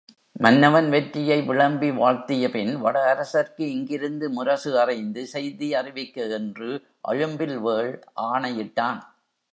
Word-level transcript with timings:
மன்னவன் 0.35 0.87
வெற்றியை 0.89 1.41
விளம்பி 1.41 1.89
வாழ்த்தியபின் 1.91 2.71
வடஅரசர்க்கு 2.85 3.65
இங்கிருந்து 3.67 4.29
முரசு 4.29 4.71
அறைந்து 4.79 5.27
செய்தி 5.27 5.69
அறிவிக்க 5.73 6.25
என்று 6.39 6.71
அழும்பில் 7.07 7.57
வேள் 7.59 7.93
ஆணையிட்டான். 8.31 9.01